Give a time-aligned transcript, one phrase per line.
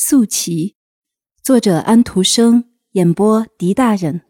[0.00, 0.76] 素旗，
[1.42, 4.20] 作者安徒生，演播狄大人。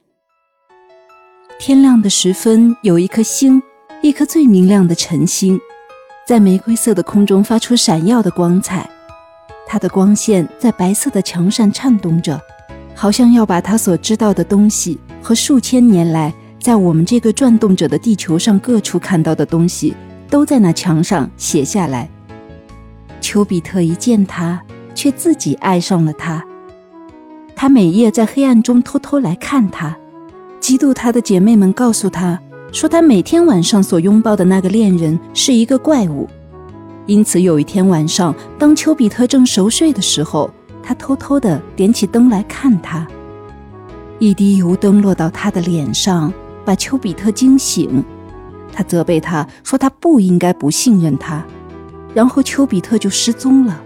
[1.60, 3.62] 天亮的时分，有一颗星，
[4.02, 5.60] 一颗最明亮的晨星，
[6.26, 8.88] 在玫瑰色的空中发出闪耀的光彩。
[9.66, 12.40] 它的光线在白色的墙上颤动着，
[12.94, 19.94] 好像要把它所知道的东西和数千年来在我们这个转动着的地球上各处看到的东西，
[20.30, 22.08] 都在那墙上写下来。
[23.20, 24.58] 丘比特一见他。
[24.98, 26.44] 却自己爱上了他。
[27.54, 29.96] 他每夜在黑暗中偷偷来看他，
[30.60, 32.36] 嫉妒他的姐妹们告诉他
[32.72, 36.28] 说，他每天晚上所拥抱的那个恋人是一个怪物。
[37.06, 40.50] 因此，有一天晚上，当丘比特正熟睡的时候，
[40.82, 43.06] 他偷偷的点起灯来看他。
[44.18, 46.32] 一滴油灯落到他的脸上，
[46.64, 48.04] 把丘比特惊醒。
[48.72, 51.44] 他责备他说，他不应该不信任他。
[52.12, 53.80] 然后，丘比特就失踪了。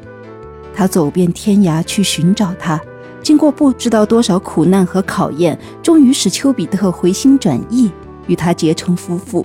[0.74, 2.80] 他走遍天涯去寻找他，
[3.22, 7.90] 经过不知道多少苦难和考验，终于使丘比特回心转意，
[8.26, 9.44] 与他结成夫妇。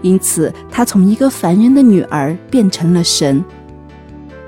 [0.00, 3.44] 因此，他从一个凡人的女儿变成了神。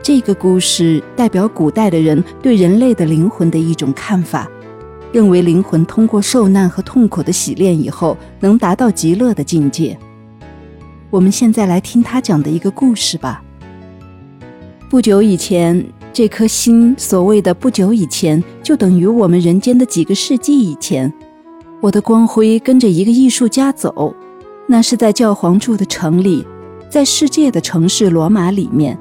[0.03, 4.49] 这个故事代表古代的人对人类的灵魂的一种看法，
[5.13, 9.99] 认为灵魂通过受难和痛苦的洗练以后，能达到极乐的境界。
[11.11, 13.43] 我们现在来听他讲的一个故事吧。
[14.91, 21.11] 不久以前，这颗心所谓的“不久以前”，就等于我们人间的几个世纪以前。
[21.81, 24.13] 我的光辉跟着一个艺术家走，
[24.67, 26.45] 那是在教皇住的城里，
[26.89, 28.99] 在世界的城市罗马里面。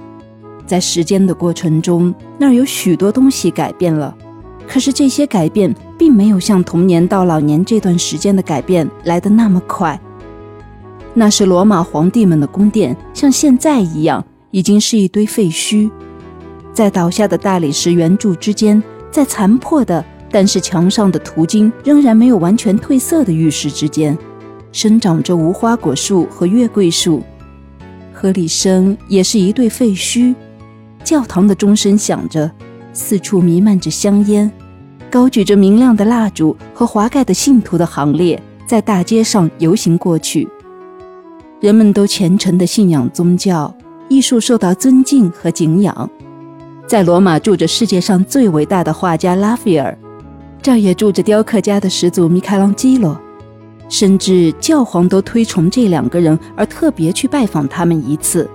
[0.68, 4.16] 在时间的过程中，那儿有许多东西改变了，
[4.68, 10.00] 可是这些改变并没有像童年到老年这段时间的改变来得那么快。
[11.16, 14.24] 那是罗马皇帝们的宫殿，像现在一样。
[14.52, 15.90] 已经是一堆废墟，
[16.74, 24.18] 在倒下的大理石圆柱之间，在残破的但是墙上的图经仍然没有完全褪色的玉石之间，
[24.72, 27.24] 生长着无花果树和月桂树。
[28.14, 30.36] 河里生也是一对废墟，
[31.04, 32.52] 教堂的钟声响着，
[32.92, 34.52] 四处弥漫着香烟，
[35.10, 40.48] 高举着明亮的蜡烛和华盖的信徒的行列在大街上游行过去，
[41.62, 43.74] 人们都虔诚地信仰宗教。
[44.10, 46.10] 艺术受到尊敬和敬仰，
[46.88, 49.96] 在罗马住着世界上最伟大的画家拉斐尔，
[50.62, 53.16] 这儿也住着雕刻家的始祖米开朗基罗，
[53.88, 58.50] 甚至教皇都推崇这两个人而特别去拜访他们一次。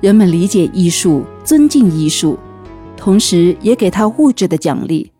[0.00, 2.38] 人们理解艺术，尊敬艺术，
[2.96, 5.10] 同时也给他物质的奖励。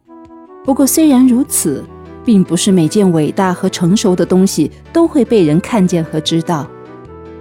[0.64, 1.82] 不过，虽然如此，
[2.24, 6.66] 并不是每件伟大和成熟的东西都会被人看见和知道。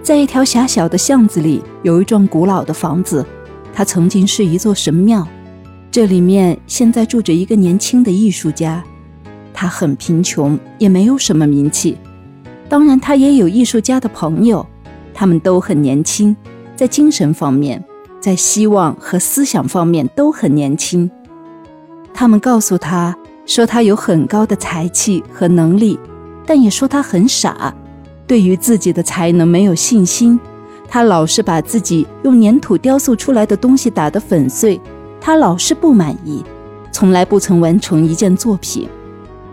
[0.04, 3.24] 在一条狭小的巷子里，有一幢古老的房子，
[3.72, 5.26] 它曾经是一座神庙。
[5.90, 8.84] 这里面现在住着一个年轻的艺术家，
[9.54, 11.96] 他很贫穷，也没有什么名气。
[12.68, 14.66] 当然，他也有艺术家的朋友，
[15.14, 16.36] 他们都很年轻，
[16.76, 17.82] 在精神方面，
[18.20, 21.10] 在希望和思想方面都很年轻。
[22.12, 23.16] 他们告诉他
[23.46, 25.98] 说，他有很高的才气和能力，
[26.44, 27.74] 但也说他很傻。
[28.26, 30.38] 对于自己的才能没有信心，
[30.88, 34.80] 他老是把自己用粘土雕塑出来的东西打得粉碎，
[35.20, 36.42] 他老是不满意，
[36.90, 38.88] 从来不曾完成一件作品，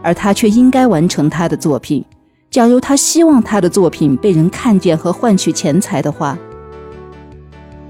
[0.02, 2.04] 而他却应该完成他的作品。
[2.50, 6.38] 假如他希望他的作品被人看见和换取钱财的话，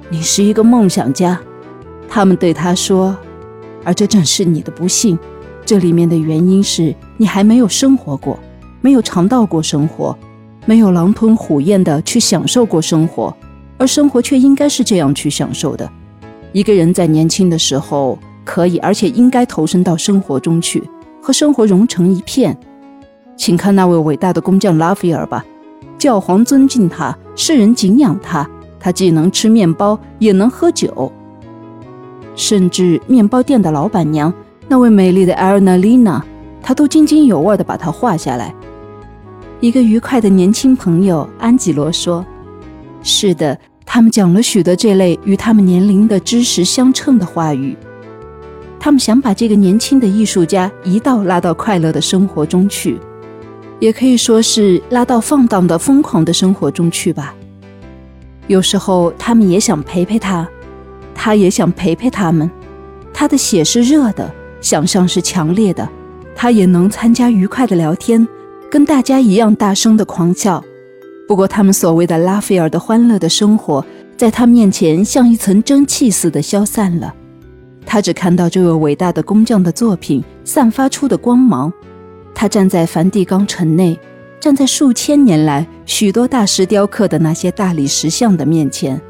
[0.10, 1.40] 你是一个梦想家，
[2.08, 3.16] 他们对他说，
[3.84, 5.18] 而这正是你的不幸。
[5.64, 8.38] 这里面的原因是你还没有生活过，
[8.82, 10.18] 没有尝到过生活。
[10.66, 13.36] 没有狼吞虎咽地去享受过生活，
[13.78, 15.90] 而生活却应该是这样去享受的。
[16.52, 20.84] 一个人在年轻的时候可以，而且应该投身到生活中去，
[21.22, 22.58] 和生活融成一片。
[23.36, 25.44] 请看那位伟大的工匠拉斐尔吧，
[25.98, 28.48] 教皇尊敬他，世人敬仰他。
[28.80, 31.12] 他既能吃面包，也能喝酒，
[32.36, 34.34] 甚至面包店的老板娘
[34.68, 36.24] 那位美丽的艾尔娜丽娜，
[36.64, 38.54] 他都津津有味地把它画下来。
[39.62, 42.26] 一个愉快的年轻朋友安吉罗说
[43.04, 43.56] ：“是的，
[43.86, 47.78] 他们讲了许多这类与他们年龄的知识相称的话语。
[48.80, 52.98] 他们想把这个年轻的艺术家一道拉到快乐的生活中去，
[53.80, 57.36] 也可以说是拉到放荡的疯狂的生活中去吧。
[58.48, 60.50] 有时候他们也想陪陪他，
[61.14, 62.50] 他也想陪陪他们。
[63.14, 65.88] 他的血是热的，想象是强烈的，
[66.36, 68.28] 他也能参加愉快的聊天。”
[68.72, 70.64] 跟大家一样大声的狂笑，
[71.28, 73.86] 不过他们所谓的拉斐尔的欢乐的生活，
[74.16, 77.14] 在他面前像一层蒸汽似的消散了。
[77.86, 81.72] 他只看到这位伟大的工匠的作品散发出的光芒。
[82.34, 84.00] 他站在梵蒂冈城内，
[84.40, 89.02] 站在数千年来许多大师雕刻的那些大理石像的面前，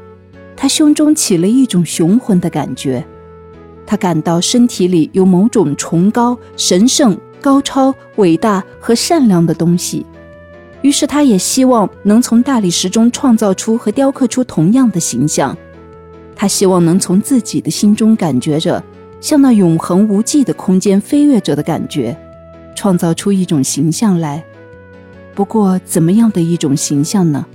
[0.56, 3.04] 他胸中起了一种雄浑的感觉。
[3.86, 10.06] 他感到身体里有某种崇高、神圣、高超、伟大和善良的东西。
[10.80, 15.54] 于是，他也希望能从大理石中创造出和雕刻出同样的形象。
[16.34, 18.82] 他希望能从自己的心中感觉着，
[19.20, 22.16] 像那永恒无际的空间飞跃着的感觉，
[22.74, 24.42] 创造出一种形象来。
[25.34, 27.46] 不过，怎么样的一种形象呢？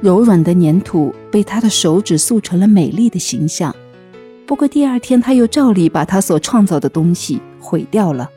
[0.00, 3.74] 柔软的粘土被他的手指塑成了美丽的形象。
[4.46, 8.28] 不过，第二天他又照例把他所创造的东西毁掉了。